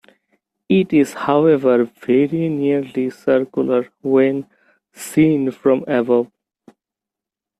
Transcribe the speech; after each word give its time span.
It 0.67 0.93
is, 0.93 1.13
however, 1.13 1.83
very 1.83 2.49
nearly 2.49 3.11
circular 3.11 3.87
when 4.01 4.47
seen 4.91 5.51
from 5.51 5.83
above. 5.87 6.31